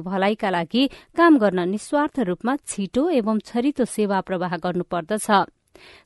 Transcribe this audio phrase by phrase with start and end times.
[0.00, 5.30] भलाइका लागि काम गर्न निस्वार्थ रूपमा छिटो एवं छरितो सेवा प्रवाह गर्नुपर्दछ।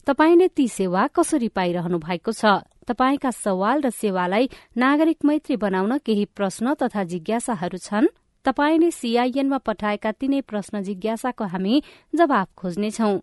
[0.07, 2.45] तपाईँले ती सेवा कसरी पाइरहनु भएको छ?
[2.87, 8.07] तपाईँका सवाल र सेवालाई नागरिक मैत्री बनाउन केही प्रश्न तथा जिज्ञासाहरू छन्?
[8.45, 11.83] तपाईँले सीआईएनमा पठाएका तिनै प्रश्न जिज्ञासाको हामी
[12.15, 13.21] जवाब खोज्नेछौ।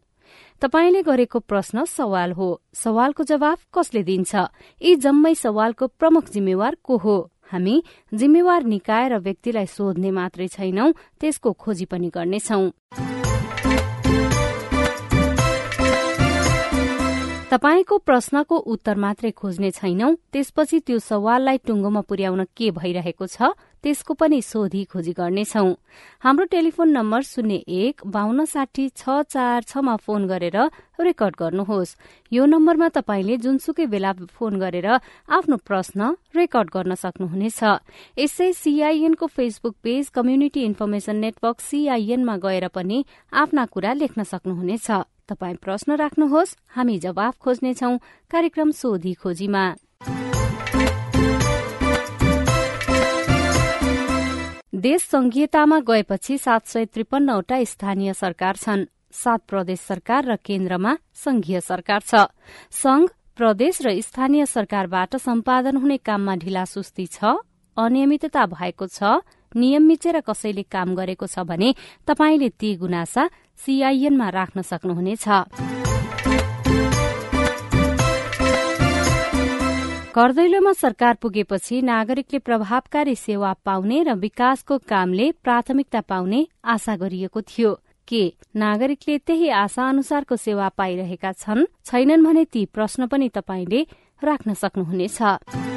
[0.62, 4.36] तपाईँले गरेको प्रश्न सवाल हो। सवालको जवाब कसले दिन्छ?
[4.82, 7.32] यी जम्मै सवालको प्रमुख जिम्मेवार को हो?
[7.52, 7.76] हामी
[8.14, 13.19] जिम्मेवार निकाय र व्यक्तिलाई सोध्ने मात्रै छैनौं त्यसको खोजी पनि गर्नेछौं।
[17.50, 24.14] तपाईँको प्रश्नको उत्तर मात्रै खोज्ने छैनौं त्यसपछि त्यो सवाललाई टुङ्गोमा पुर्याउन के भइरहेको छ त्यसको
[24.14, 25.66] पनि सोधी खोजी गर्नेछौ।
[26.22, 30.58] हाम्रो टेलिफोन नम्बर शून्य एक बान्न साठी छ चार छमा फोन गरेर
[31.02, 31.98] रेकर्ड गर्नुहोस्।
[32.32, 34.88] यो नम्बरमा तपाईँले जुनसुकै बेला फोन गरेर
[35.34, 37.62] आफ्नो प्रश्न रेकर्ड गर्न सक्नुहुनेछ।
[38.14, 45.54] यसै सीआईएनको Facebook page community information network सीआईएनमा गएर पनि आफ्ना कुरा लेख्न सक्नुहुनेछ। तपाई
[45.64, 47.92] प्रश्न राख्नुहोस् हामी जवाफ खोज्नेछौ
[48.32, 49.66] कार्यक्रम सोधी खोजीमा।
[54.80, 61.60] देश संघीयतामा गएपछि सात सय त्रिपन्नवटा स्थानीय सरकार छन्। सात प्रदेश सरकार र केन्द्रमा संघीय
[61.62, 62.28] सरकार छ।
[62.72, 63.08] संघ
[63.38, 67.36] प्रदेश र स्थानीय सरकारबाट सम्पादन हुने काममा ढिलासुस्ती छ
[67.78, 69.20] अनियमितता भएको छ
[69.56, 71.76] नियम मिचेर कसैले काम गरेको छ भने
[72.08, 75.26] तपाईँले ती गुनासा सीआईएनमा राख्न सक्नुहुनेछ।
[80.10, 87.72] करदैलोमा सरकार पुगेपछि नागरिकले प्रभावकारी सेवा पाउने र विकासको कामले प्राथमिकता पाउने आशा गरिएको थियो।
[88.08, 91.66] के नागरिकले त्यही आशा अनुसारको सेवा पाइरहेका छन्?
[91.86, 93.86] छैनन् भने ती प्रश्न पनि तपाईँले
[94.24, 95.69] राख्न सक्नुहुनेछ।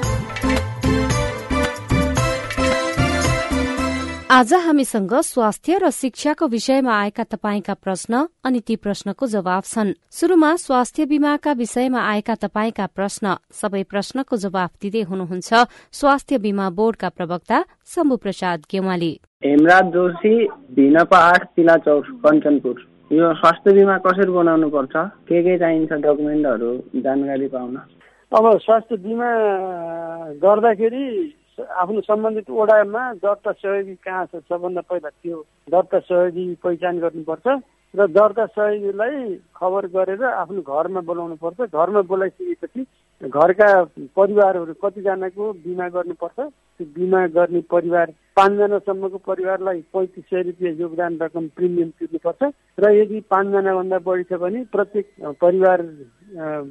[4.32, 10.54] आज हामीसँग स्वास्थ्य र शिक्षाको विषयमा आएका तपाईँका प्रश्न अनि ती प्रश्नको जवाब छन्। शुरूमा
[10.56, 15.52] स्वास्थ्य बीमाका विषयमा आएका तपाईँका प्रश्न। सबै प्रश्नको जवाब दिँदै हुनुहुन्छ
[15.92, 19.12] स्वास्थ्य बीमा बोर्डका प्रवक्ता शम्भु प्रसाद गेवाली।
[19.44, 20.34] हेमराज जोशी
[20.80, 22.76] भिनपा आठ तिला चौक कञ्चनपुर।
[23.12, 24.92] यो स्वास्थ्य बिमा कसरी बनाउनु पर्छ
[25.28, 26.72] के के चाहिन्छ डकुमेन्टहरू?
[27.04, 27.76] जानकारी पाउन।
[28.32, 29.30] अब स्वास्थ्य बिमा
[30.40, 31.04] गर्दाखेरि
[31.60, 35.38] आफ्नो सम्बन्धित वडामा दर्ता सहयोगी कहाँ छ सबभन्दा पहिला त्यो
[35.70, 37.46] दर्ता सहयोगी पहिचान गर्नुपर्छ
[37.94, 42.82] र दर्ता सहयोगीलाई खबर गरेर आफ्नो घरमा बोलाउनु पर्छ। घरमा बोलाइसकेपछि
[43.22, 43.68] घरका
[44.16, 46.38] परिवारहरू कतिजनाको बिमा गर्नुपर्छ।
[46.96, 52.42] बिमा गर्ने परिवार पाँचजनासम्मको परिवारलाई पैँतिस सय रुपियाँ योगदान रकम प्रिमियम तिर्नुपर्छ।
[52.80, 55.06] र यदि पाँचजनाभन्दा बढी छ भने प्रत्येक
[55.40, 55.82] परिवार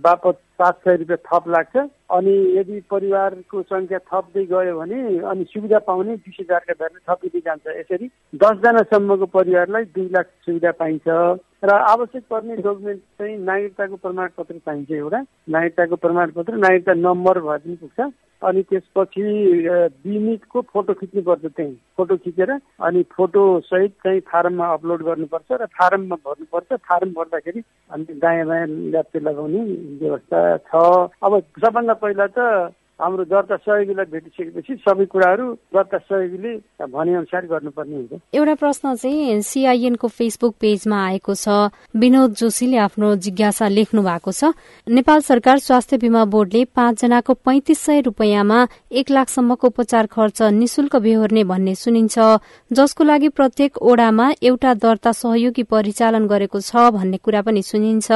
[0.02, 1.76] बापत सात सय रुपियाँ थप लाग्छ।
[2.12, 7.68] अनि यदि परिवारको सङ्ख्या थप्दै गयो भने अनि सुविधा पाउने बिस हजारका दरले थपिँदै जान्छ।
[7.78, 8.08] यसरी
[8.42, 11.08] दसजनासम्मको परिवारलाई दुई लाख सुविधा पाइन्छ।
[11.62, 15.20] र आवश्यक पर्ने डकुमेन्ट चाहिँ नागरिकताको प्रमाणपत्र चाहिन्छ एउटा।
[15.54, 18.00] नागरिकताको प्रमाणपत्र नागरिकता नम्बर भए पनि पुग्छ।
[18.44, 19.24] अनि त्यसपछि
[20.04, 22.52] बिमितको फोटो खिच्नुपर्छ त्यहीँ। फोटो खिचेर
[22.88, 27.62] अनि फोटो सहित चाहिँ फारममा अपलोड गर्नुपर्छ र फारममा भर्नुपर्छ। फारम भर्दाखेरि
[27.92, 29.62] अनि दायाँ बायाँ ल्याप्चे लगाउने
[30.02, 30.74] व्यवस्था छ।
[31.24, 36.54] अब सबभन्दा पहिला त हाम्रो दर्ता सहयोगीलाई भेटिसकेपछि सबै कुराहरू दर्ता सहयोगीले
[36.86, 43.16] भने अनुसार गर्नुपर्ने हुन्छ। एउटा प्रश्न चाहिँ सिआइएनको फेसबुक पेजमा आएको छ। विनोद जोशीले आफ्नो
[43.26, 44.54] जिज्ञासा लेख्नु भएको छ।
[44.88, 48.60] नेपाल सरकार स्वास्थ्य बिमा बोर्डले पाँचजनाको पैंतिस सय रूपियाँमा
[48.92, 52.16] एक लाखसम्मको उपचार खर्च निशुल्क बेहोर्ने भन्ने सुनिन्छ।
[52.72, 58.12] जसको लागि प्रत्येक ओडामा एउटा दर्ता सहयोगी परिचालन गरेको छ भन्ने कुरा पनि सुनिन्छ।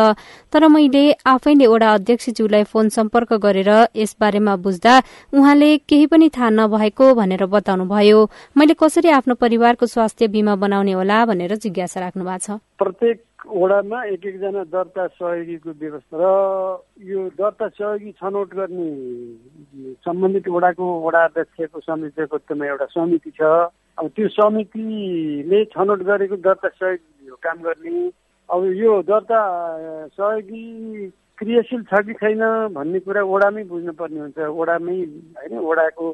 [0.54, 4.94] तर मैले आफैले ओडा अध्यक्षज्यूलाई फोन सम्पर्क गरेर यसबारेमा खोज्दा
[5.34, 8.20] उहाँले केही पनि थाहा नभएको भनेर बताउनु भयो
[8.58, 14.04] मैले कसरी आफ्नो परिवारको स्वास्थ्य बिमा बनाउने होला भनेर जिज्ञासा राख्नु भएको छ। प्रत्येक वडामा
[14.12, 16.26] एक एकजना दर्ता सहयोगीको व्यवस्था र
[17.08, 18.90] यो दर्ता सहयोगी छनौट गर्ने
[20.04, 27.38] सम्बन्धित वडाको वडा अध्यक्षको संयोजकत्वमा एउटा समिति छ। अब त्यो समितिले छनौट गरेको दर्ता सहयोगी
[27.40, 28.12] काम गर्ने।
[28.50, 29.40] अब यो दर्ता
[30.18, 30.66] सहयोगी
[31.38, 32.44] क्रियाशील छ कि छैन
[32.76, 34.96] भन्ने कुरा वडामै बुझ्नुपर्ने हुन्छ। वडामै
[35.36, 36.08] होइन वडाको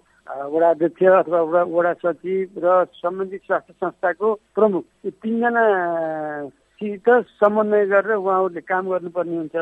[0.53, 1.39] वडा अध्यक्ष अथवा
[1.75, 2.65] वडा सचिव र
[2.97, 7.07] सम्बन्धित स्वास्थ्य संस्थाको प्रमुख। यो तिनजनासित
[7.37, 9.57] समन्वय गरेर उहाँहरूले काम गर्नुपर्ने हुन्छ।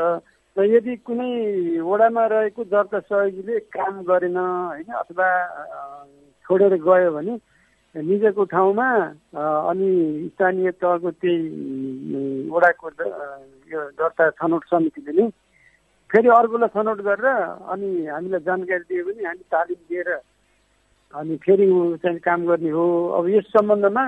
[0.57, 1.31] र यदि कुनै
[1.83, 5.27] वडामा रहेको दर्ता सहयोगीले काम गरेन होइन अथवा
[6.45, 7.35] छोडेर गयो भने
[7.95, 8.87] निजको ठाउँमा
[9.69, 9.89] अनि
[10.31, 12.87] स्थानीय तहको त्यही वडाको
[13.71, 15.27] यो दर्ता छनौट समितिले नै
[16.09, 17.25] फेरि अर्कोलाई छनौट गरेर
[17.69, 20.09] अनि हामीलाई जानकारी दियो भने हामी तालिम दिएर
[21.13, 21.65] अनि फेरि
[22.01, 22.85] चाहिँ काम गर्ने हो।
[23.17, 24.05] अब यस सम्बन्धमा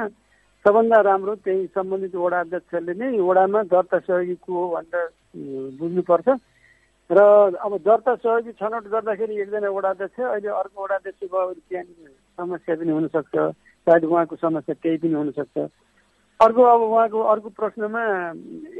[0.65, 5.07] सबभन्दा राम्रो त्यही सम्बन्धित वडा अध्यक्षले नै वडामा दर्ता सहयोगी को हो भनेर
[5.77, 6.27] बुझ्नुपर्छ।
[7.09, 7.19] र
[7.57, 12.13] अब दर्ता सहयोगी छनौट गर्दाखेरि एकजना वडा अध्यक्ष अहिले अर्को वडा अध्यक्ष भयो भने त्यहाँनिर
[12.37, 13.35] समस्या पनि हुनसक्छ।
[13.87, 15.57] सायद उहाँको समस्या केही पनि हुनसक्छ।
[16.41, 18.01] अर्को अब उहाँको अर्को प्रश्नमा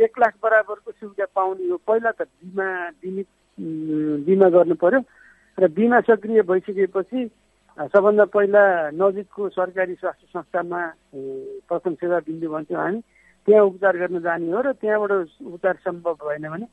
[0.01, 2.67] एक लाख बराबरको सुविधा पाउने हो। पहिला त बिमा
[3.01, 3.27] बिमित
[4.25, 4.99] बिमा गर्नु पर्यो
[5.57, 7.19] र बिमा सक्रिय भइसकेपछि
[7.77, 8.63] सबभन्दा पहिला
[8.97, 10.81] नजिकको सरकारी स्वास्थ्य संस्थामा
[11.69, 12.99] प्रथम सेवा बिन्दु भन्छौँ हामी।
[13.47, 15.11] त्यहाँ उपचार गर्न जाने हो र त्यहाँबाट
[15.45, 16.65] उपचार सम्भव भएन भने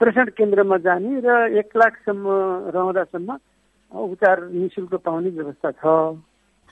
[0.00, 1.28] प्रेसन्ट केन्द्रमा जाने र
[1.58, 2.24] एक लाखसम्म
[2.70, 3.30] रहँदासम्म
[3.92, 5.84] उपचार नि शुल्क पाउने व्यवस्था छ।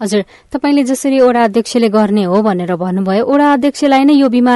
[0.00, 4.54] हजुर तपाईँले जसरी ओडा अध्यक्षले गर्ने हो भनेर भन्नुभयो ओडा अध्यक्षलाई नै यो बिमा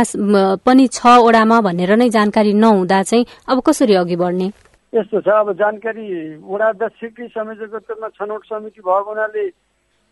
[0.66, 4.48] पनि छ ओडामा भनेर नै जानकारी नहुँदा चाहिँ अब कसरी अघि बढ्ने?
[4.92, 6.04] यस्तो छ अब जानकारी
[6.42, 9.44] वडा अध्यक्षकै संयोजकत्वमा छनौट समिति भएको हुनाले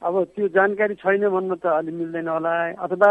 [0.02, 2.54] अब त्यो जानकारी छैन भन्न त अलि मिल्दैन होला।
[2.86, 3.10] अथवा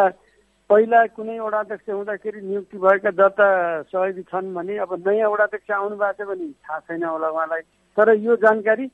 [0.70, 3.48] पहिला कुनै वडा अध्यक्ष हुँदाखेरि नियुक्ति भएका दर्ता
[3.90, 7.62] सहयोगी छन् भने अब नयाँ वडा अध्यक्ष आउनु भएको छ भने थाहा छैन होला उहाँलाई।
[7.98, 8.86] तर यो जानकारी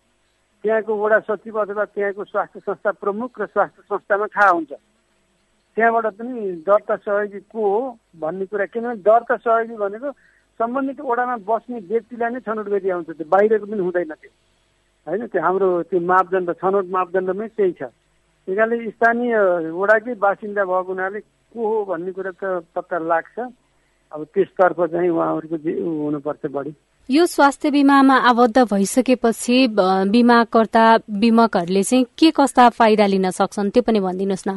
[0.63, 4.71] त्यहाँको वडा सचिव अथवा त्यहाँको स्वास्थ्य संस्था प्रमुख र स्वास्थ्य संस्थामा थाहा हुन्छ।
[5.77, 10.11] त्यहाँबाट पनि दर्ता सहयोगी को हो भन्ने कुरा किनभने दर्ता सहयोगी भनेको
[10.59, 14.31] सम्बन्धित वडामा बस्ने व्यक्तिलाई नै छनौट गरी आउँछ त्यो बाहिरको पनि हुँदैन त्यो।
[15.07, 17.83] होइन त्यो हाम्रो त्यो मापदण्ड छनौट मापदण्डमै त्यही छ।
[18.47, 19.33] त्यही स्थानीय
[19.73, 22.43] वडाकै बासिन्दा भएको हुनाले को हो भन्ने कुरा त
[22.75, 23.37] पत्ता लाग्छ।
[24.11, 26.71] अब त्यसतर्फ चाहिँ उहाँहरूको हुनुपर्छ बढी।
[27.11, 29.55] यो स्वास्थ्य बिमामा आबद्ध भइसकेपछि
[30.11, 30.83] बिमाकर्ता
[31.21, 34.51] बिमकहरूले चाहिँ के कस्ता फाइदा लिन सक्छन् त्यो पनि भनिदिनुहोस् न।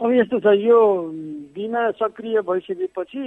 [0.00, 0.80] अब यस्तो छ यो
[1.56, 3.22] बिमा सक्रिय भइसकेपछि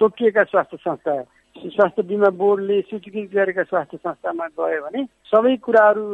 [0.00, 1.14] तोकिएका स्वास्थ्य संस्था
[1.56, 6.06] स्वास्थ्य बिमा बोर्डले स्वीकृत गरेका स्वास्थ्य संस्थामा गयो भने सबै कुराहरू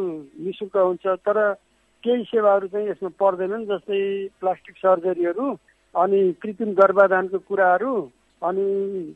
[0.45, 1.41] नि शुल्क हुन्छ तर
[2.05, 4.03] केही सेवाहरू चाहिँ यसमा पर्दैनन् जस्तै
[4.45, 5.47] प्लास्टिक सर्जरीहरू
[5.95, 7.95] अनि कृत्रिम गर्भाधानको कुराहरू
[8.45, 8.67] अनि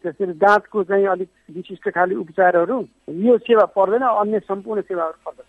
[0.02, 2.80] त्यसरी दाँतको चाहिँ अलिक विशिष्ट खाले उपचारहरू
[3.26, 5.46] यो सेवा पर्दैन अन्य सम्पूर्ण सेवाहरू पर्दैन।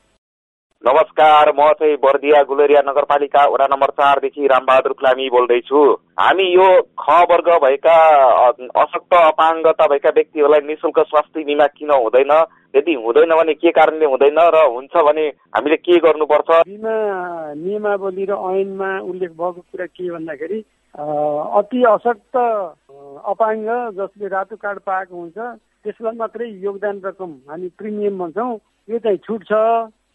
[0.84, 5.80] नमस्कार म चाहिँ बर्दिया गुलेरिया नगरपालिका वडा नम्बर चारदेखि रामबहादुर क्लामी बोल्दैछु।
[6.20, 6.68] हामी यो
[7.00, 7.96] ख वर्ग भएका
[8.84, 12.32] अशक्त अपाङ्गता भएका व्यक्तिहरूलाई निशुल्क स्वास्थ्य बिमा किन हुँदैन?
[12.76, 16.50] यदि हुँदैन भने के कारणले हुँदैन र हुन्छ भने हामीले के गर्नुपर्छ?
[16.68, 16.96] बिमा
[17.60, 20.60] नियमावली र ऐनमा उल्लेख भएको कुरा के भन्दाखेरि
[20.96, 23.68] अति अशक्त अपाङ्ग
[23.98, 25.38] जसले रातो कार्ड पाएको हुन्छ
[25.84, 29.54] त्यसलाई मात्रै योगदान रकम हामी प्रिमियम भन्छौँ। यो चाहिँ छुट छ।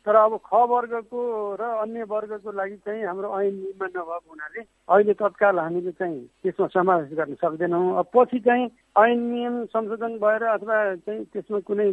[0.07, 1.21] तर अब ख वर्गको
[1.57, 6.66] र अन्य वर्गको लागि चाहिँ हाम्रो ऐन नियममा नभएको हुनाले अहिले तत्काल हामीले चाहिँ त्यसमा
[6.76, 8.69] समावेश गर्न सक्दैनौँ। अब पछि चाहिँ
[9.00, 10.76] ऐन नियम संशोधन भएर अथवा
[11.09, 11.90] चाहिँ त्यसमा कुनै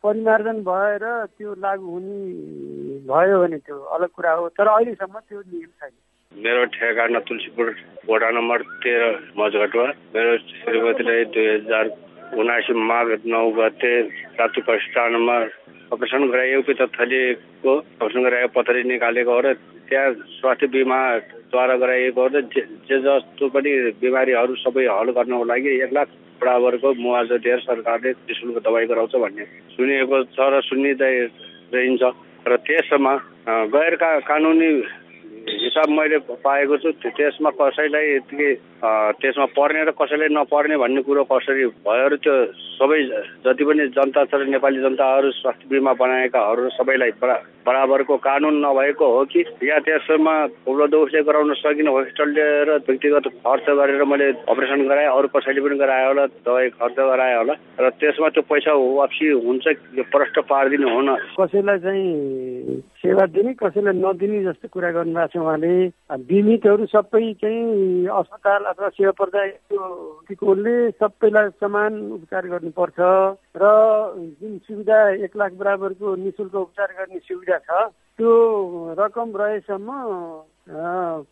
[0.00, 1.04] परिमार्जन भएर
[1.36, 5.92] त्यो लागू हुने भयो भने त्यो अलग कुरा हो। तर अहिलेसम्म त्यो नियम छैन।
[6.36, 7.68] मेरो ठेगाना तुलसीपुर
[8.08, 9.04] वडा नम्बर तेह्र
[9.38, 11.86] मजघटमा मेरो श्रीमतीलाई दुई हजार
[12.36, 13.92] उनासी माघ नौ गते
[14.36, 15.36] रातुको स्थानमा
[15.92, 19.52] अपरेसन गराइएको पिता थलिएको अपरेसन गराएको पथरी निकालेको हो र
[19.88, 23.72] त्यहाँ स्वास्थ्य बिमाद्वारा गराइएको हो र जे जस्तो पनि
[24.04, 26.08] बिमारीहरू सबै हल गर्नको लागि एक लाख
[26.42, 31.14] बराबरको मुआवजा दिएर सरकारले निशुल्क दबाई गराउँछ भन्ने सुनिएको छ र सुनिँदै
[31.72, 32.02] रहन्छ।
[32.44, 33.14] र त्यसमा
[33.72, 33.94] गैर
[34.28, 34.70] कानुनी
[35.76, 38.48] हिसाब मैले पाएको छु त्यसमा कसैलाई यति
[39.20, 42.34] त्यसमा पर्ने र कसैलाई नपर्ने भन्ने कुरो कसरी भयो त्यो
[42.80, 43.00] सबै
[43.44, 47.12] जति पनि जनता छ नेपाली जनताहरू स्वास्थ्य बिमा बनाएकाहरू सबैलाई
[47.66, 53.66] बराबरको कानुन नभएको हो कि या त्यसमा उपलब्ध उसले गराउन सकिन हस्पिटलले र व्यक्तिगत खर्च
[53.76, 58.28] गरेर मैले अपरेसन गराएँ अरू कसैले पनि गरायो होला दबाई खर्च गरायो होला र त्यसमा
[58.32, 59.64] त्यो पैसा वापसी हुन्छ
[60.14, 61.08] प्रष्ट पारिदिनु हुन।
[61.40, 65.44] कसैलाई चाहिँ सेवा दिने कसैलाई नदिने जस्तो कुरा गर्नुभएको छ
[66.10, 72.98] बिमितहरू सबै चाहिँ अस्पताल अथवा सेवा प्रदायकले सबैलाई समान उपचार गर्नुपर्छ
[73.56, 73.64] र
[74.40, 79.88] जुन सुविधा एक लाख बराबरको नि शुल्क उपचार गर्ने सुविधा छ त्यो रकम रहेसम्म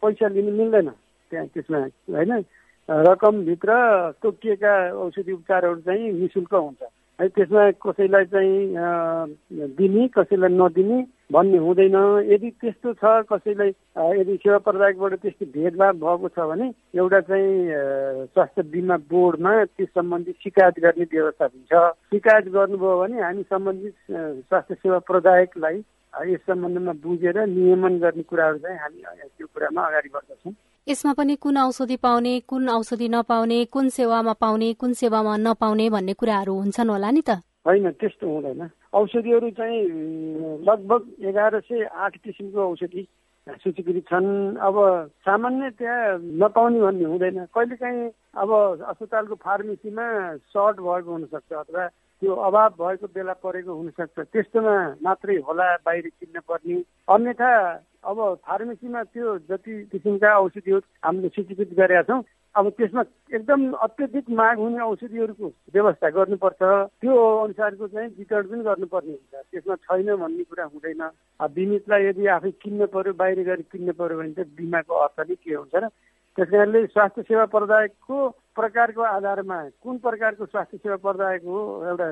[0.00, 0.88] पैसा लिनु मिल्दैन
[1.31, 2.45] त्यहाँ त्यसमा होइन?
[2.91, 3.73] रकमभित्र
[4.23, 6.83] तोकिएका औषधि उपचारहरू चाहिँ नि शुल्क हुन्छ।
[7.21, 10.99] है त्यसमा कसैलाई चाहिँ दिने कसैलाई नदिने
[11.33, 11.97] भन्ने हुँदैन।
[12.33, 13.71] यदि त्यस्तो छ कसैलाई
[14.18, 16.66] यदि सेवा प्रदायकबाट त्यस्तो भेदभाव भएको छ भने
[16.99, 17.54] एउटा चाहिँ
[18.35, 21.73] स्वास्थ्य बिमा बोर्डमा त्यस सम्बन्धी शिकायत गर्ने व्यवस्था हुन्छ।
[22.11, 25.83] शिकायत गर्नुभयो भने हामी सम्बन्धित स्वास्थ्य सेवा प्रदायकलाई
[26.35, 28.99] यस सम्बन्धमा बुझेर नियमन गर्ने कुराहरू चाहिँ हामी
[29.38, 30.52] त्यो कुरामा अगाडि बढ्दछौँ।
[30.88, 36.12] यसमा पनि कुन औषधि पाउने कुन औषधि नपाउने कुन सेवामा पाउने कुन सेवामा नपाउने भन्ने
[36.12, 37.41] कुराहरू हुन्छन् होला नि त?
[37.67, 39.81] होइन त्यस्तो हुँदैन। औषधिहरू चाहिँ
[40.69, 43.07] लगभग एघार सय आठ किसिमको औषधि
[43.64, 44.76] सूचीकृत छन्। अब
[45.25, 48.50] सामान्य त्यहाँ नपाउने भन्ने हुँदैन। कहिलेकाहीँ अब
[48.88, 50.07] अस्पतालको फार्मेसीमा
[50.53, 51.85] सर्ट भएको हुनसक्छ अथवा
[52.21, 56.76] त्यो अभाव भएको बेला परेको हुनसक्छ। त्यस्तोमा मात्रै होला बाहिर किन्न पर्ने।
[57.09, 57.50] अन्यथा
[58.04, 62.23] अब फार्मेसीमा त्यो जति किसिमका औषधिहरू हामीले सूचीकृत गरेका छौँ
[62.54, 63.02] अब त्यसमा
[63.35, 66.62] एकदम अत्यधिक माग हुने औषधिहरूको व्यवस्था गर्नुपर्छ।
[67.02, 71.02] त्यो अनुसारको चाहिँ वितरण पनि गर्नुपर्ने हुन्छ। त्यसमा छैन भन्ने कुरा हुँदैन।
[71.50, 75.54] बिमितलाई यदि आफै किन्न पर्यो बाहिर गएर किन्न पर्यो भने त बिमाको अर्थ नै के
[75.54, 75.88] हुन्छ र
[76.37, 82.09] त्यस कारणले स्वास्थ्य सेवा प्रदायकको प्रकारको आधारमा कुन प्रकारको स्वास्थ्य सेवा प्रदायक हो एउटा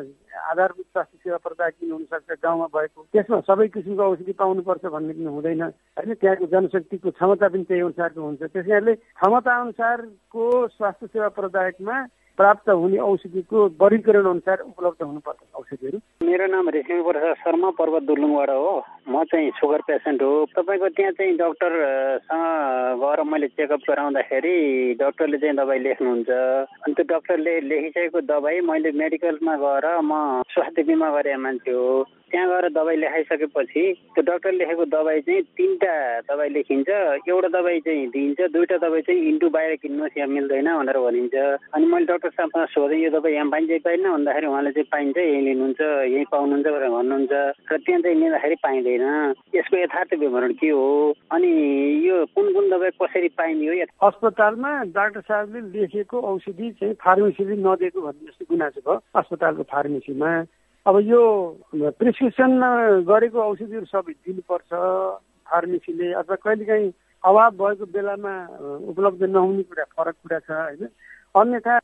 [0.50, 5.26] आधारभूत स्वास्थ्य सेवा प्रदायक पनि हुनसक्छ गाउँमा भएको त्यसमा सबै किसिमको औषधि पाउनुपर्छ भन्ने पनि
[5.26, 6.14] हुँदैन होइन?
[6.14, 11.97] त्यहाँको जनशक्तिको क्षमता पनि त्यही अनुसारको हुन्छ। त्यस कारणले क्षमता अनुसारको स्वास्थ्य सेवा प्रदायकमा
[12.42, 18.50] प्राप्त हुने औषधिको वर्गीकरण अनुसार उपलब्ध हुनुपर्छ औषधिहरू। मेरो नाम रेसिमी प्रसाद शर्मा पर्वत दुर्लुङबाट
[18.50, 18.72] हो।
[19.08, 24.56] म चाहिँ सुगर पेसेन्ट हो। तपाईँको त्यहाँ चाहिँ डक्टरसँग गएर मैले चेकअप गराउँदाखेरि
[24.99, 26.30] डक्टरले चाहिँ दबाई लेख्नुहुन्छ।
[26.82, 32.48] अनि त्यो डक्टरले लेखिसकेको दबाई मैले मेडिकलमा गएर म स्वास्थ्य बिमा गरे मान्छे हो। त्यहाँ
[32.48, 33.82] गएर दबाई लेखाइसकेपछि
[34.16, 35.92] त्यो डक्टर लेखेको दबाई चाहिँ तिनवटा
[36.32, 36.88] दबाई लेखिन्छ।
[37.28, 41.34] एउटा दबाई चाहिँ दिइन्छ दुईवटा दबाई चाहिँ इन्टु बाहिर किन्नुहोस् यहाँ मिल्दैन भनेर भनिन्छ।
[41.76, 45.42] अनि मैले डक्टर साहबसँग सोधेँ यो दबाई यहाँ पाइन्छ पाइन्न भन्दाखेरि उहाँले चाहिँ पाइन्छ यहीँ
[45.44, 47.32] लिनुहुन्छ यहीँ पाउनुहुन्छ भनेर भन्नुहुन्छ।
[47.72, 49.04] र त्यहाँ चाहिँ लिँदाखेरि पाइँदैन।
[49.56, 50.88] यसको यथार्थ विवरण के हो?
[51.36, 51.52] अनि
[52.08, 53.74] यो कुन कुन दबाई कसरी पाइने हो?
[54.08, 60.32] अस्पतालमा डाक्टर साहबले लेखेको औषधि चाहिँ फार्मेसीले नदिएको भन्ने जस्तो गुनासो भयो अस्पतालको फार्मेसीमा।
[60.86, 61.22] अब यो
[61.94, 62.68] प्रिस्क्रिप्सनमा
[63.06, 64.70] गरेको औषधिहरू सबै दिनुपर्छ
[65.46, 66.88] फार्मेसीले अथवा कहिलेकाहीँ
[67.24, 68.34] अभाव भएको बेलामा
[68.90, 70.88] उपलब्ध नहुने कुरा फरक कुरा छ होइन?
[71.34, 71.78] अन्यथा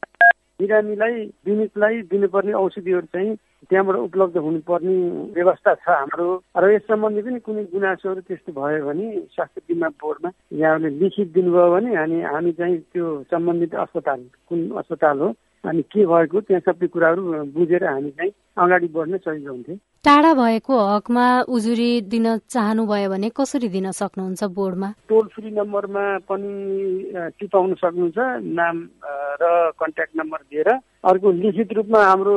[0.58, 1.14] बिरामीलाई
[1.46, 3.36] बिमितलाई दिनुपर्ने औषधिहरू चाहिँ
[3.70, 4.96] त्यहाँबाट उपलब्ध हुनुपर्ने
[5.30, 6.28] व्यवस्था छ हाम्रो।
[6.58, 11.70] र यस सम्बन्धी पनि कुनै गुनासोहरू त्यस्तो भयो भने स्वास्थ्य बिमा बोर्डमा यहाँले लिखित दिनुभयो
[11.70, 15.30] भने हामी हामी चाहिँ त्यो सम्बन्धित अस्पताल कुन अस्पताल हो
[15.64, 17.22] अनि के भएको त्यहाँ सबै कुराहरू
[17.54, 23.68] बुझेर हामी चाहिँ अगाडि बढ्न सजिलो हुन्थ्यो। टाढा भएको हकमा उजुरी दिन चाहनुभयो भने कसरी
[23.68, 24.88] दिन सक्नुहुन्छ बोर्डमा?
[25.08, 26.52] टोल फ्री नम्बरमा पनि
[27.38, 28.18] टिपाउन सक्नुहुन्छ
[28.58, 28.76] नाम
[29.42, 29.44] र
[29.80, 30.70] कन्ट्याक्ट नम्बर दिएर
[31.08, 32.36] अर्को लिखित रूपमा हाम्रो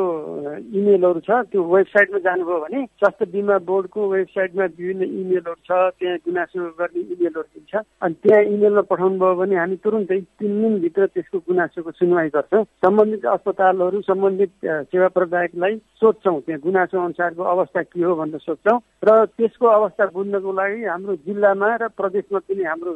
[0.79, 6.59] इमेलहरू छ। त्यो वेबसाइटमा जानुभयो भने स्वास्थ्य बिमा बोर्डको वेबसाइटमा विभिन्न इमेलहरू छ। त्यहाँ गुनासो
[6.79, 11.91] गर्ने इमेलहरू दिन्छ अनि त्यहाँ इमेलमा पठाउनु भयो भने हामी तुरुन्तै तिन दिनभित्र त्यसको गुनासोको
[11.99, 18.39] सुनवाई गर्छौँ। सम्बन्धित अस्पतालहरू सम्बन्धित सेवा प्रदायकलाई सोध्छौँ त्यहाँ गुनासो अनुसारको अवस्था के हो भनेर
[18.39, 22.91] सोध्छौँ। र त्यसको अवस्था बुझ्नको लागि हाम्रो जिल्लामा र प्रदेशमा पनि हाम्रो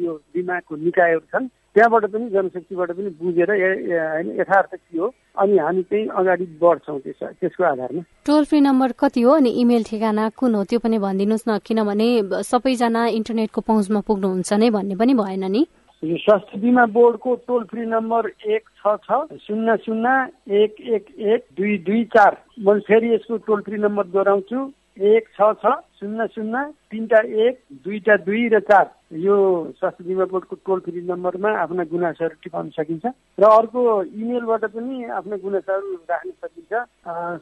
[0.00, 5.06] यो बिमाको निकायहरू छन्। त्यहाँबाट पनि जनशक्तिबाट पनि बुझेर होइन यथार्थ के हो?
[5.38, 9.32] अनि हामी चाहिँ अगाडि बढ्छौँ त्यस त्यसको आधारमा। टोल फ्री नम्बर कति हो?
[9.32, 10.64] अनि इमेल ठेगाना कुन हो?
[10.64, 12.08] त्यो पनि भनिदिनुहोस् न किनभने
[12.42, 15.62] सबैजना इन्टरनेटको पहुँचमा पुग्नुहुन्छ नै भन्ने पनि भएन नि।
[16.02, 20.10] यो स्वास्थ्य बिमा बोर्डको टोल फ्री नम्बर एक छ छ शून्य शून्य
[20.58, 24.58] एक एक एक दुई दुई चार। म फेरि यसको टोल फ्री नम्बर दोहोऱ्याउँछु।
[24.96, 29.36] एक छ छ शून्य शून्य तिनवटा एक दुईवटा दुई र चार। यो
[29.78, 33.06] स्वास्थ्य बिमा बोर्डको टोल फ्री नम्बरमा आफ्ना गुनासोहरू टिपाउन सकिन्छ।
[33.38, 36.72] र अर्को इमेलबाट पनि आफ्ना गुनासोहरू राख्न सकिन्छ।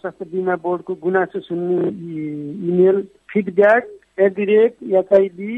[0.01, 1.77] स्वास्थ्य बिमा बोर्डको गुनासो सुन्ने
[2.73, 3.85] email feedback
[4.19, 5.55] at the rate H I B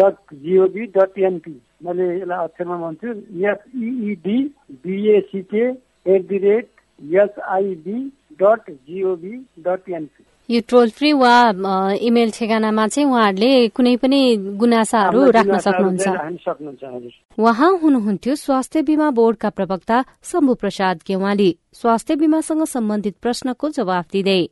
[0.00, 3.08] dot G O V dot N P मैले यसलाई अक्षरमा भन्छु।
[3.44, 4.38] S E D
[4.80, 5.64] B A C K
[6.14, 6.68] at the rate
[7.20, 7.98] S I B
[8.40, 11.34] dot G O V dot N P यो toll free वा
[12.04, 14.20] email ठेगानामा चाहिँ उहाँहरूले कुनै पनि
[14.60, 16.04] गुनासाहरू राख्न सक्नुहुन्छ।
[17.40, 24.42] उहाँ हुनुहुन्थ्यो स्वास्थ्य बीमा बोर्डका प्रवक्ता शम्भु प्रसाद गेवाली। स्वास्थ्य बीमासँग सम्बन्धित प्रश्नको जवाफ दिँदै।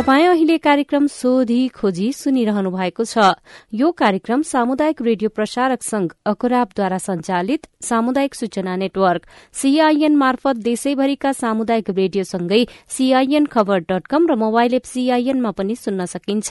[0.00, 3.36] तपाईँ अहिले कार्यक्रम सोधी खोजी सुनिरहनु भएको छ।
[3.74, 11.90] यो कार्यक्रम सामुदायिक रेडियो प्रसारक संघ अकुराबद्वारा संचालित सामुदायिक सूचना नेटवर्क सीआईएन मार्फत देशैभरिका सामुदायिक
[11.90, 16.48] रेडियोसँगै सीआईएन खबर डट कम र मोबाइल एप सीआईएनमा पनि सुन्न सकिन्छ।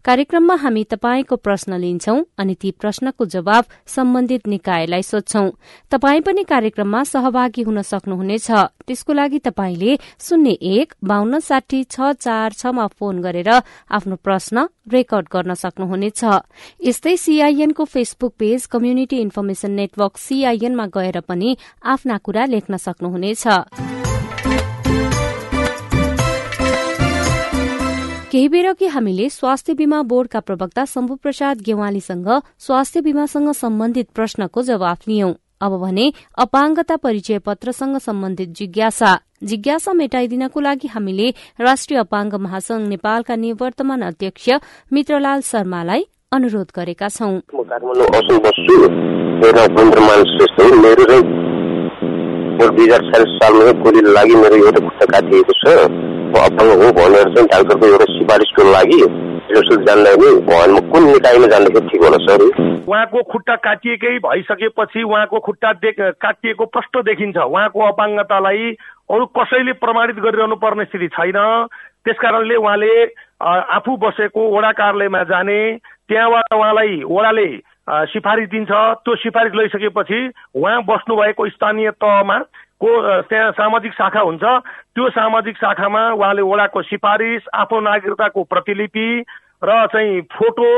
[0.00, 5.50] कार्यक्रममा हामी तपाईँको प्रश्न लिन्छौं अनि ती प्रश्नको जवाब सम्बन्धित निकायलाई सोध्छौं।
[5.92, 8.50] तपाई पनि कार्यक्रममा सहभागी हुन सक्नुहुनेछ।
[8.88, 13.48] त्यसको लागि तपाईँले शून्य एक बान्न साठी छ चार छमा फोन गरेर
[13.90, 16.24] आफ्नो प्रश्न रेकर्ड गर्न सक्नुहुनेछ।
[16.84, 23.44] यस्तै सीआईएनको Facebook page community information network सीआईएनमा गएर पनि आफ्ना कुरा लेख्न सक्नुहुनेछ।
[28.32, 32.28] केही बेर कि हामीले स्वास्थ्य बीमा बोर्डका प्रवक्ता शम्भु प्रसाद गेवालीसँग
[32.58, 40.60] स्वास्थ्य बीमासँग सम्बन्धित प्रश्नको जवाफ लियौं। अब भने अपाङ्गता परिचय पत्रसँग सम्बन्धित जिज्ञासा। जिज्ञासा मेटाइदिनको
[40.60, 41.28] लागि हामीले
[41.60, 44.48] राष्ट्रिय अपाङ्ग महासंघ नेपालका निवर्तमान अध्यक्ष
[44.92, 47.34] मित्रलाल शर्मालाई अनुरोध गरेका छौं।
[52.58, 55.64] दुई हजार छयालिस सालमा गोलीको लागि मेरो एउटा खुट्टा काटिएको छ
[56.32, 59.00] म अपाङ्ग हो भनेर चाहिँ डाक्टरको एउटा सिफारिसको लागि
[59.56, 60.10] जान्दा
[60.46, 62.42] पनि कुन निकायमा जाँदाखेरि ठिक होला सर?
[62.86, 65.72] उहाँको खुट्टा काटिएकै भइसकेपछि उहाँको खुट्टा
[66.22, 68.70] काटिएको प्रष्ट देखिन्छ। उहाँको अपाङ्गतालाई
[69.10, 71.38] अरू कसैले प्रमाणित गरिरहनु पर्ने स्थिति छैन।
[72.04, 72.92] त्यस कारणले उहाँले
[73.42, 75.60] आफू बसेको वडा कार्यालयमा जाने
[76.08, 77.48] त्यहाँबाट उहाँलाई वडाले
[78.12, 80.20] सिफारिस दिन्छ। त्यो सिफारिस लैसकेपछि
[80.54, 82.38] उहाँ बस्नुभएको स्थानीय तहमा
[82.76, 82.88] को
[83.22, 84.44] त्यहाँ सामाजिक शाखा हुन्छ।
[84.94, 89.08] त्यो सामाजिक शाखामा उहाँले वडाको सिफारिस आफ्नो नागरिकताको प्रतिलिपि
[89.64, 90.70] र चाहिँ फोटो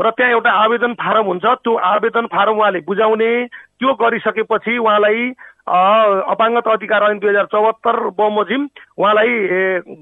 [0.00, 3.30] र त्यहाँ एउटा आवेदन फारम हुन्छ। त्यो आवेदन फारम उहाँले बुझाउने
[3.78, 5.30] त्यो गरिसकेपछि उहाँलाई
[5.64, 8.62] अपाङ्गता अधिकार ऐन दुई हजार चौहत्तर बमोजिम
[8.98, 9.30] उहाँलाई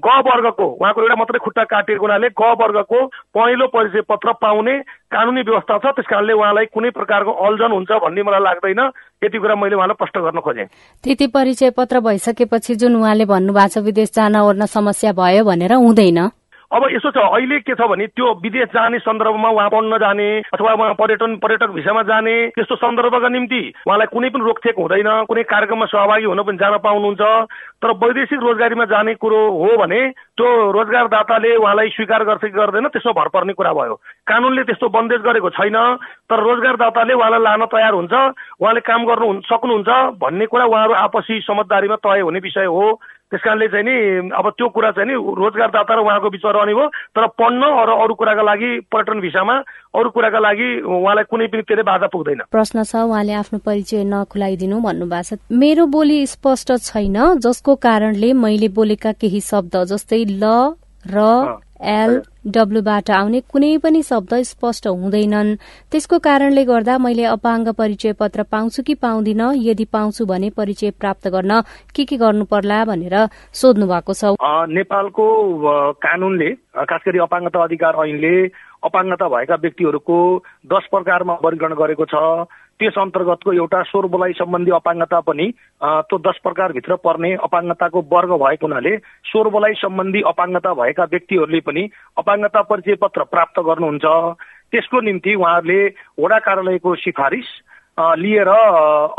[0.01, 2.99] ग वर्गको उहाँको एउटा मात्रै खुट्टा काटिएको हुनाले ग वर्गको
[3.31, 4.75] पहिलो परिचय पत्र पाउने
[5.13, 8.81] कानुनी व्यवस्था छ। त्यस कारणले उहाँलाई कुनै प्रकारको अल्झन हुन्छ भन्ने मलाई लाग्दैन।
[9.23, 10.67] यति कुरा मैले उहाँलाई प्रश्न गर्न खोजेँ।
[11.03, 16.19] त्यति परिचय पत्र भइसकेपछि जुन उहाँले भन्नुभएको छ विदेश जान ओर्न समस्या भयो भनेर हुँदैन।
[16.73, 20.71] अब यसो छ अहिले के छ भने त्यो विदेश जाने सन्दर्भमा उहाँ पढ्न जाने अथवा
[20.73, 25.85] उहाँ पर्यटन पर्यटक भिसामा जाने त्यस्तो सन्दर्भका निम्ति उहाँलाई कुनै पनि रोकथेक हुँदैन कुनै कार्यक्रममा
[25.85, 27.21] सहभागी हुन पनि जान पाउनुहुन्छ।
[27.77, 30.01] तर वैदेशिक रोजगारीमा जाने कुरो हो भने
[30.33, 35.21] त्यो रोजगारदाताले उहाँलाई स्वीकार गर्छ कि गर्दैन त्यसमा भर पर्ने कुरा भयो। कानुनले त्यस्तो बन्देज
[35.21, 35.77] गरेको छैन
[36.25, 38.13] तर रोजगारदाताले उहाँलाई लान तयार हुन्छ
[38.57, 42.85] उहाँले काम गर्नु सक्नुहुन्छ भन्ने कुरा उहाँहरू आपसी समझदारीमा तय हुने विषय हो।
[43.33, 46.87] त्यस कारणले चाहिँ नि अब त्यो कुरा चाहिँ नि रोजगारदाता र उहाँको बिचमा रहने भयो
[47.17, 49.55] तर पढ्न र अरू कुराका लागि पर्यटन भिसामा
[49.97, 54.77] अरू कुराका लागि उहाँलाई कुनै पनि के बाधा पुग्दैन। प्रश्न छ उहाँले आफ्नो परिचय नखुलाइदिनु
[54.85, 60.77] भन्नुभएको छ। मेरो बोली स्पष्ट छैन जसको कारणले मैले बोलेका केही शब्द जस्तै ल
[61.09, 61.17] र
[61.83, 62.21] एल
[63.11, 65.55] आउने कुनै पनि शब्द स्पष्ट हुँदैनन्।
[65.91, 71.27] त्यसको कारणले गर्दा मैले अपाङ्ग परिचय पत्र पाउँछु कि पाउँदिन यदि पाउँछु भने परिचय प्राप्त
[71.27, 71.61] गर्न
[71.95, 73.15] के के गर्नु पर्ला भनेर
[73.53, 74.35] सोध्नु भएको छ।
[74.69, 75.25] नेपालको
[76.03, 76.49] कानूनले
[76.83, 78.35] खास गरी अपाङ्गता अधिकार ऐनले
[78.83, 80.17] अपाङ्गता भएका व्यक्तिहरूको
[80.67, 82.15] दस प्रकारमा वर्गीकरण गरेको छ।
[82.79, 85.45] त्यस अन्तर्गतको एउटा स्वर बोलाइ सम्बन्धी अपाङ्गता पनि
[85.81, 91.83] त्यो दस प्रकारभित्र पर्ने अपाङ्गताको वर्ग भएको हुनाले स्वर बोलाइ सम्बन्धी अपाङ्गता भएका व्यक्तिहरूले पनि
[92.17, 94.05] अपाङ्गता परिचय पत्र प्राप्त गर्नुहुन्छ।
[94.71, 95.81] त्यसको निम्ति उहाँहरूले
[96.19, 97.49] वडा कार्यालयको सिफारिस
[98.17, 98.47] लिएर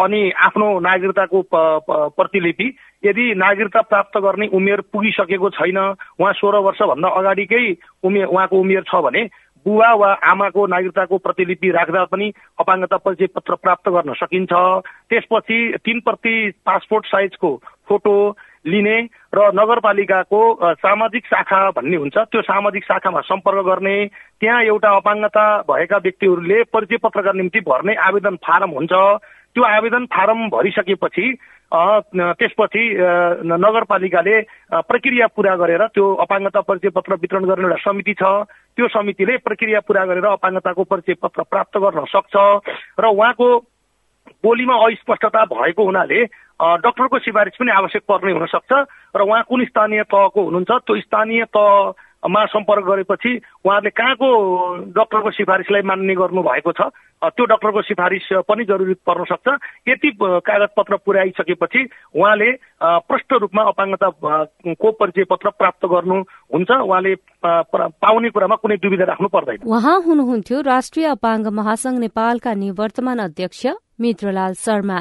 [0.00, 1.42] अनि आफ्नो नागरिकताको
[2.10, 2.66] प्रतिलिपि
[3.04, 7.64] यदि नागरिकता प्राप्त गर्ने उमेर पुगिसकेको छैन उहाँ सोह्र वर्षभन्दा अगाडिकै
[8.02, 9.22] उमेर उहाँको उमेर छ भने
[9.66, 14.53] बुवा वा आमाको नागरिकताको प्रतिलिपि राख्दा पनि अपाङ्गता परिचय पत्र प्राप्त गर्न सकिन्छ।
[15.11, 16.35] त्यसपछि तीन प्रति
[16.66, 17.50] पासपोर्ट साइजको
[17.88, 18.16] फोटो
[18.66, 18.96] लिने
[19.35, 20.40] र नगरपालिकाको
[20.81, 23.96] सामाजिक शाखा भन्ने हुन्छ त्यो सामाजिक शाखामा सम्पर्क गर्ने
[24.40, 28.92] त्यहाँ एउटा अपाङ्गता भएका व्यक्तिहरूले परिचय पत्रका निम्ति भर्ने आवेदन फारम हुन्छ।
[29.55, 31.27] त्यो आवेदन फारम भरिसकेपछि
[31.72, 32.85] त्यसपछि
[33.46, 34.40] नगरपालिकाले
[34.85, 38.22] प्रक्रिया पुरा गरेर त्यो अपाङ्गता परिचय पत्र वितरण गर्ने एउटा समिति छ।
[38.77, 42.35] त्यो समितिले प्रक्रिया पुरा गरेर अपाङ्गताको परिचय पत्र प्राप्त गर्न सक्छ
[43.00, 43.48] र उहाँको
[44.44, 46.20] बोलीमा अस्पष्टता भएको हुनाले
[46.85, 48.72] डक्टरको सिफारिस पनि आवश्यक पर्ने हुन सक्छ
[49.16, 51.92] र उहाँ कुन स्थानीय तहको हुनुहुन्छ त्यो स्थानीय तह
[52.24, 53.32] मा सम्पर्क गरेपछि
[53.64, 54.28] उहाँहरूले कहाँको
[54.96, 56.88] डक्टरको सिफारिसलाई मान्ने गर्नु भएको छ
[57.24, 59.48] त्यो डक्टरको सिफारिस पनि जरुरी पर्न सक्छ।
[59.88, 61.80] यति कागजपत्र पुर्याइसकेपछि
[62.16, 62.50] उहाँले
[63.08, 70.00] प्रष्ट रूपमा अपाङ्गताको परिचय पत्र प्राप्त गर्नुहुन्छ उहाँले पाउने कुरामा कुनै दुविधा राख्नु पर्दैन। उहाँ
[70.06, 73.66] हुनुहुन्थ्यो राष्ट्रिय अपाङ्ग महासंघ नेपालका निवर्तमान अध्यक्ष
[74.00, 74.98] मित्रलाल शर्मा।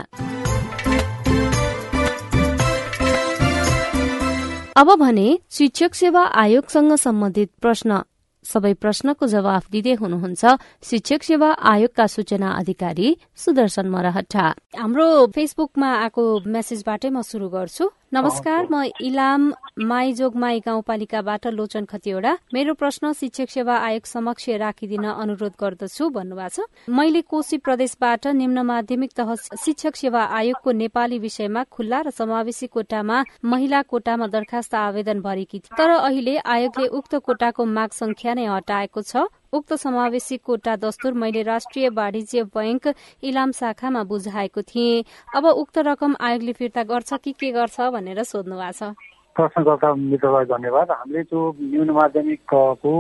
[4.76, 8.02] अब भने शिक्षक सेवा आयोगसँग सम्बन्धित प्रश्न।
[8.46, 10.44] सबै प्रश्नको जवाफ दिँदै हुनुहुन्छ
[10.84, 13.08] शिक्षक सेवा आयोगका सूचना अधिकारी
[13.44, 14.46] सुदर्शन मरहटा
[14.82, 15.06] हाम्रो
[15.36, 16.24] फेसबुकमा आएको
[16.56, 19.50] मेसेजबाटै म शुरू गर्छु। नमस्कार म इलाम
[19.90, 26.94] माइजोगमाई गाउँपालिकाबाट लोचन खतिवड़ा। मेरो प्रश्न शिक्षक सेवा आयोग समक्ष राखिदिन अनुरोध गर्दछु भन्नुभएको छ।
[26.94, 29.34] मैले कोशी प्रदेशबाट निम्न माध्यमिक तह
[29.66, 35.78] शिक्षक सेवा आयोगको नेपाली विषयमा खुल्ला र समावेशी कोटामा महिला कोटामा दरखास्त आवेदन भरेकी थिए।
[35.78, 41.42] तर अहिले आयोगले उक्त कोटाको माग संख्या नै हटाएको छ। उक्त समावेशी कोटा दस्तुर मैले
[41.44, 42.88] राष्ट्रिय वाणिज्य बैंक
[43.24, 45.04] इलाम शाखामा बुझाएको थिएँ।
[45.36, 48.94] अब उक्त रकम आयोगले फिर्ता गर्छ कि के गर्छ भनेर सोध्नु भएको छ।
[49.36, 52.94] प्रश्नकर्ता मित्रलाई धन्यवाद। हामीले त्यो न्यून माध्यमिकको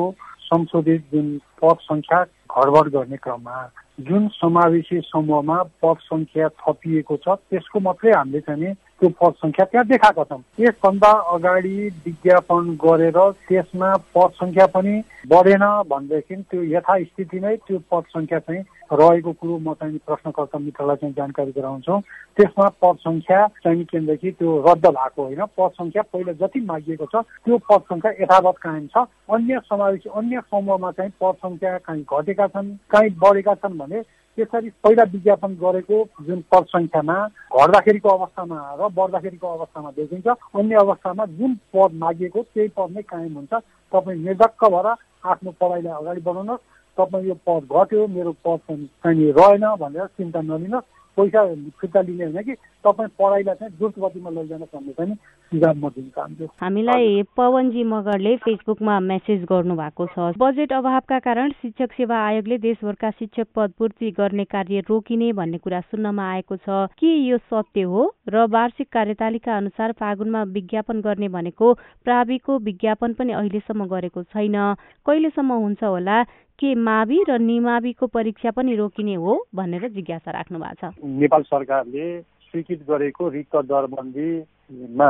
[0.49, 3.57] संशोधित जुन पद संख्या गर्ने क्रममा
[3.99, 9.85] जुन समावेशी समूहमा पद संख्या थपिएको छ त्यसको मात्रै हामीले चाहिँ त्यो पद संख्या त्यहाँ
[9.87, 11.75] देखाएका छौँ। त्यसभन्दा अगाडि
[12.05, 18.63] विज्ञापन गरेर त्यसमा पद संख्या पनि बढेन भनेदेखि त्यो यथास्थिति नै त्यो पद संख्या चाहिँ
[18.93, 21.99] रहेको कुरो म चाहिँ प्रश्नकर्ता मित्रलाई चाहिँ जानकारी गराउँछु।
[22.37, 27.23] त्यसमा पद संख्या चाहिँ केन्द्रदेखि त्यो रद्द भएको होइन। पद संख्या पहिला जति मागिएको छ
[27.45, 32.47] त्यो पद संख्या यथावत कायम छ। अन्य समावेशी अन्य समूहमा चाहिँ पद संख्या कहीँ घटेका
[32.47, 34.01] छन् कहीँ बढेका छन् भने
[34.37, 37.15] त्यसरी पहिला विज्ञापन गरेको जुन पद सङ्ख्यामा
[37.53, 43.33] घट्दाखेरिको अवस्थामा र बढ्दाखेरिको अवस्थामा देखिन्छ अन्य अवस्थामा जुन पद मागिएको त्यही पद नै कायम
[43.37, 43.53] हुन्छ।
[43.93, 44.87] तपाईँ निर्धक्क भएर
[45.31, 46.65] आफ्नो पढाइलाई अगाडि बढाउनुहोस्।
[46.97, 48.59] तपाईँ यो पद घट्यो मेरो पद
[49.03, 51.41] चाहिँ रहेन भनेर चिन्ता नलिनुहोस्। पैसा
[51.77, 52.53] फिर्ता लिने होइन कि?
[52.85, 55.15] तपाईँ पढाइलाई चाहिँ द्रुत गतिमा लैजान भन्ने पनि
[55.51, 61.51] सुझाव म दिन चाहन्छु। हामीलाई पवनजी मगरले फेसबुकमा मेसेज गर्नु भएको छ। बजेट अभावका कारण
[61.61, 66.91] शिक्षक सेवा आयोगले देशभरका शिक्षक पद पूर्ति गर्ने कार्य रोकिने भन्ने कुरा सुन्नमा आएको छ।
[66.99, 73.31] के यो सत्य हो र वार्षिक कार्यतालिका अनुसार फागुनमा विज्ञापन गर्ने भनेको प्राविको विज्ञापन पनि
[73.33, 74.57] अहिलेसम्म गरेको छैन।
[75.05, 76.23] कहिलेसम्म हुन्छ होला?
[76.59, 82.05] के मावि र निमाविको परीक्षा पनि रोकिने हो भनेर जिज्ञासा राख्नु भएको छ। नेपाल सरकारले
[82.53, 85.09] स्वीकृत गरेको रिक्त दरबन्दीमा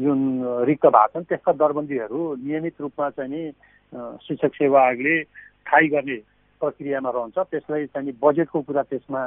[0.00, 0.20] जुन
[0.64, 3.42] रिक्त भएको छन् त्यस्ता दरबन्दीहरू नियमित रूपमा चाहिँ नि
[4.24, 5.14] शिक्षक सेवा आयोगले
[5.68, 6.16] थाहै गर्ने
[6.60, 9.22] प्रक्रियामा रहन्छ। त्यसलाई चाहिँ बजेटको कुरा त्यसमा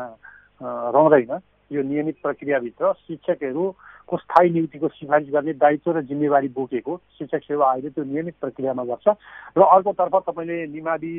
[0.97, 1.31] रहँदैन।
[1.71, 7.89] यो नियमित प्रक्रियाभित्र शिक्षकहरूको स्थायी नियुक्तिको सिफारिस गर्ने दायित्व र जिम्मेवारी बोकेको शिक्षक सेवा आयोगले
[7.93, 9.07] त्यो नियमित प्रक्रियामा गर्छ।
[9.53, 11.15] र अर्कोतर्फ तपाईँले निमावि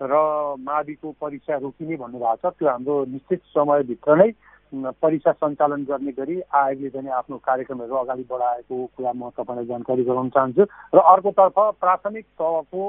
[0.00, 0.14] र
[0.62, 4.30] माविको परीक्षा रोकिने भन्नुभएको छ। त्यो हाम्रो निश्चित समयभित्र नै
[4.74, 10.28] परीक्षा सञ्चालन गर्ने गरी आयोगले चाहिँ आफ्नो कार्यक्रमहरू अगाडि बढाएको कुरा म तपाईँलाई जानकारी गराउन
[10.30, 12.82] चाहन्छु। र अर्कोतर्फ प्राथमिक तहको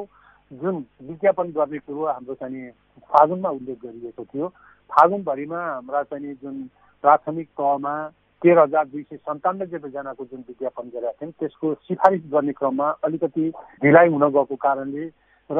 [0.51, 2.69] जुन विज्ञापन गर्ने कुरो हाम्रो चाहिँ
[3.09, 4.47] फागुनमा उल्लेख गरिएको थियो।
[4.91, 6.55] फागुनभरिमा हाम्रा चाहिँ जुन
[7.03, 7.95] प्राथमिक तहमा
[8.41, 13.49] तेह्र हजार दुई सय सन्तानब्बेजनाको जुन विज्ञापन गरेका थियौँ त्यसको सिफारिस गर्ने क्रममा अलिकति
[13.83, 15.05] ढिलाइ हुन गएको कारणले
[15.49, 15.59] र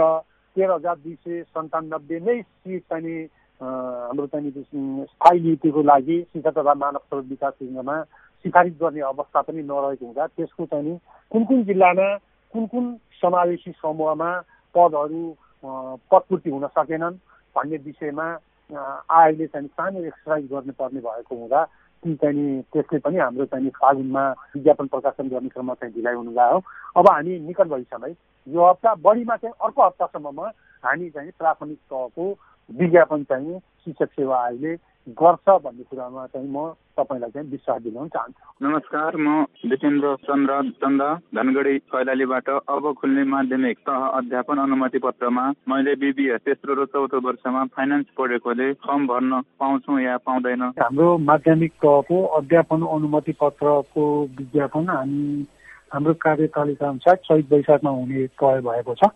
[0.56, 3.18] तेह्र हजार दुई सय सन्तानब्बे नै सिट चाहिँ
[3.62, 8.02] हाम्रो चाहिँ स्थायी नीतिको लागि शिक्षा तथा मानव स्रोत विकास केन्द्रमा
[8.46, 10.98] सिफारिस गर्ने अवस्था पनि नरहेको हुँदा त्यसको चाहिँ
[11.32, 12.08] कुन कुन जिल्लामा
[12.54, 14.30] कुन कुन समावेशी समूहमा
[14.76, 15.24] पदहरू
[15.64, 17.18] पदपूर्ति हुन सकेनन्
[17.56, 18.28] भन्ने विषयमा
[18.70, 21.64] आयोगले चाहिँ सानो एक्सर्साइज गर्नुपर्ने भएको हुँदा
[22.04, 26.60] ती चाहिँ त्यसले पनि हाम्रो चाहिँ फागुनमा विज्ञापन प्रकाशन गर्ने क्रममा चाहिँ ढिलाइ हुनु गयो
[26.96, 28.14] अब हामी निकट भविष्यमै
[28.48, 30.52] यो हप्ता बढीमा चाहिँ अर्को हप्तासम्ममा
[30.84, 32.28] हामी चाहिँ प्राथमिक तहको
[32.70, 34.76] विज्ञापन चाहिँ शिक्षक सेवा आयोगले
[35.18, 40.54] गर्छ भन्ने कुरामा चाहिँ म तपाईँलाई चाहिँ विश्वास दिलाउन चाहन्छु। नमस्कार म जितेन्द्र चन्द्र
[40.84, 41.02] चन्द
[41.32, 47.64] धनगढी कैलालीबाट अब खुल्ने माध्यमिक तह अध्यापन अनुमति पत्रमा मैले बिबिए तेस्रो र चौथो वर्षमा
[47.72, 50.64] फाइनेन्स पढेकोले फर्म भर्न पाउँछु या पाउँदैन?
[50.76, 54.04] हाम्रो माध्यमिक तहको अध्यापन अनुमति पत्रको
[54.38, 55.46] विज्ञापन हामी
[55.94, 59.10] हाम्रो कार्यतालिका अनुसार चैत वैशाखमा हुने तय भएको छ।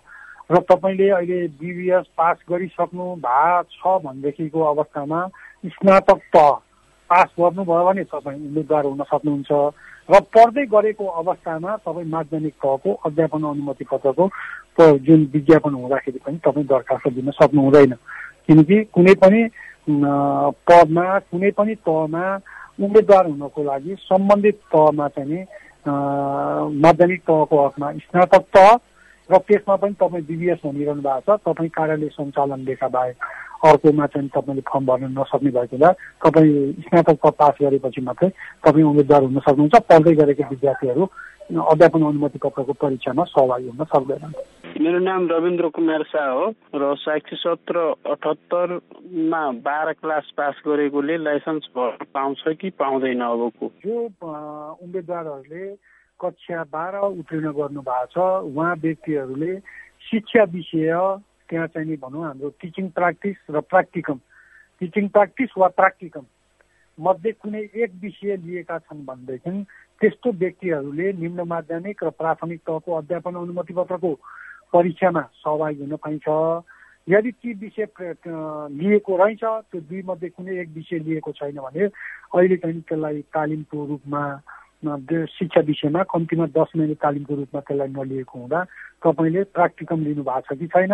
[0.52, 5.20] र तपाईँले अहिले बिबिएस पास गरिसक्नु भएको छ भनेदेखिको अवस्थामा
[5.72, 6.52] स्नातक तह
[7.10, 9.52] पास गर्नुभयो भने तपाईँ उम्मेदवार हुन सक्नुहुन्छ
[10.10, 14.28] र पढ्दै गरेको अवस्थामा तपाईँ माध्यमिक तहको अध्यापन अनुमति पत्रको
[15.00, 17.96] जुन विज्ञापन हुँदाखेरि पनि तपाईँ दरखास्त दिन सक्नु हुँदैन
[18.44, 19.42] किनकि कुनै पनि
[20.68, 22.28] पदमा कुनै पनि तहमा
[22.82, 25.44] उम्मेदवार हुनको लागि सम्बन्धित तहमा चाहिँ
[26.82, 28.72] माध्यमिक तहको हकमा स्नातक तह
[29.32, 33.16] र त्यसमा पनि तपाईँ बिबिएस भनिरहनु भएको छ। तपाईँ कार्यालय सञ्चालन लेखा बाहेक
[33.62, 35.90] अर्कोमा चाहिँ तपाईँले फर्म भर्न नसक्ने भएको हुँदा
[36.26, 36.52] तपाईँ
[36.84, 38.30] स्नातक पास गरेपछि मात्रै
[38.66, 41.06] तपाईँ उम्मेद्वार हुन सक्नुहुन्छ। पढ्दै गरेका विद्यार्थीहरू
[41.52, 44.34] अध्यापन अनुमति पत्रको परीक्षामा सहभागी हुन सक्दैनन्।
[44.82, 47.76] मेरो नाम रविन्द्र कुमार शाह हो र शैक्षिक सत्र
[48.08, 53.68] अठहत्तरमा बाह्र क्लास पास गरेकोले लाइसेन्स पाउँछ कि पाउँदैन अबको?
[53.84, 53.94] जो
[54.80, 55.64] उम्मेद्वारहरूले
[56.22, 59.54] कक्षा बाह्र उत्तीर्ण गर्नु भएको छ। उहाँ व्यक्तिहरूले
[60.10, 60.92] शिक्षा विषय
[61.50, 64.18] त्यहाँ चाहिँ भनौँ हाम्रो टिचिङ प्र्याक्टिस र प्र्याक्टिकम
[64.82, 66.26] टिचिङ प्र्याक्टिस वा प्र्याक्टिकम
[66.98, 69.52] मध्ये कुनै एक विषय लिएका छन् भनेदेखि
[70.02, 74.14] त्यस्तो व्यक्तिहरूले निम्न माध्यमिक र प्राथमिक तहको अध्यापन अनुमति पत्रको
[74.74, 76.28] परीक्षामा सहभागी हुन पाइन्छ।
[77.08, 77.86] यदि ती विषय
[78.72, 83.86] लिएको रहेछ त्यो दुई मध्ये कुनै एक विषय लिएको छैन भने अहिले चाहिँ त्यसलाई तालिमको
[83.86, 84.24] रूपमा
[84.82, 88.60] शिक्षा विषयमा कम्तीमा दस महिना तालिमको रूपमा त्यसलाई नलिएको हुँदा
[89.06, 90.94] तपाईँले प्र्याक्टिकम लिनु भएको छ कि छैन?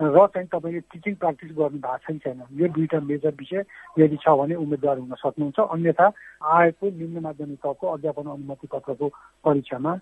[0.00, 2.42] र चाहिँ तपाईँले टिचिङ प्र्याक्टिस गर्नु भएको छ कि छैन?
[2.58, 3.64] यो दुईवटा मेजर विषय
[4.00, 6.06] यदि छ भने उम्मेद्वार हुन सक्नुहुन्छ। अन्यथा
[6.42, 9.08] आएको निम्न माध्यमिक तहको अध्यापन अनुमति पत्रको
[9.44, 9.92] परीक्षामा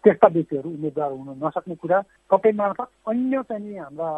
[0.00, 2.00] त्यस्ता व्यक्तिहरू उम्मेद्वार हुन नसक्ने कुरा
[2.30, 4.08] तपाईँ मार्फत अन्य चाहिँ हाम्रा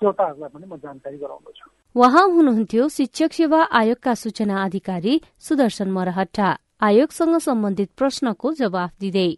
[0.00, 1.64] श्रोताहरूलाई पनि म जानकारी गराउँदछु
[1.96, 6.48] उहाँ हुनुहुन्थ्यो शिक्षक सेवा आयोगका सूचना अधिकारी सुदर्शन मरहट्टा।
[6.82, 9.30] आयोगसँग सम्बन्धित प्रश्नको जवाफ दिँदै।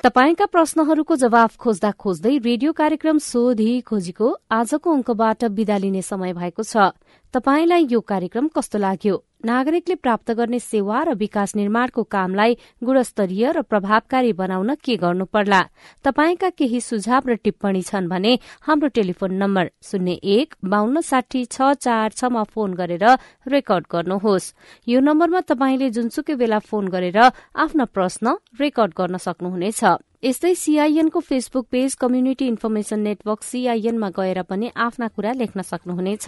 [0.00, 6.62] तपाईँका प्रश्नहरूको जवाफ खोज्दा खोज्दै रेडियो कार्यक्रम सोधी खोजीको आजको अङ्कबाट विदा लिने समय भएको
[6.62, 6.96] छ।
[7.34, 9.14] तपाईँलाई यो कार्यक्रम कस्तो लाग्यो?
[9.44, 15.60] नागरिकले प्राप्त गर्ने सेवा र विकास निर्माणको कामलाई गुणस्तरीय र प्रभावकारी बनाउन के गर्नु पर्ला?
[16.04, 18.32] तपाईँका केही सुझाव र टिप्पणी छन् भने
[18.64, 23.04] हाम्रो टेलिफोन नम्बर शून्य एक बान्न साठी छ चार छमा फोन गरेर
[23.46, 24.52] रेकर्ड गर्नुहोस्।
[24.88, 29.84] यो नम्बरमा तपाईँले जुनसुकै बेला फोन गरेर आफ्ना प्रश्न रेकर्ड गर्न सक्नुहुनेछ।
[30.24, 36.26] यस्तै सीआईएनको Facebook page community information network सीआईएनमा गएर पनि आफ्ना कुरा लेख्न सक्नुहुनेछ।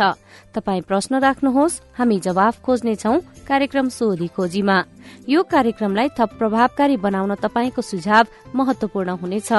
[0.53, 4.85] तपाई प्रश्न राख्नुहोस् हामी जवाफ खोज्नेछौ। कार्यक्रम सोधी खोजीमा।
[5.29, 9.53] यो कार्यक्रमलाई थप प्रभावकारी बनाउन तपाईँको सुझाव महत्वपूर्ण हुनेछ।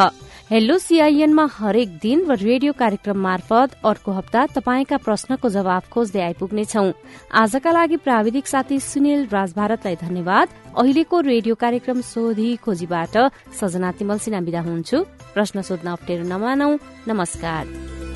[0.50, 6.92] हेलो सीआईएनमा हरेक दिन रेडियो कार्यक्रम मार्फत अर्को हप्ता तपाईँका प्रश्नको जवाब खोज्दै आइपुग्नेछौ।
[7.34, 13.18] आजका लागि प्राविधिक साथी सुनिल राज भारतलाई धन्यवाद। अहिलेको रेडियो कार्यक्रम सोधी खोजीबाट
[13.60, 14.98] सजना तिमल सिना विदा हुन्छु।
[15.34, 18.07] प्रश्न सोध्न अप्ठ्यारो नमानौ। नमस्कार।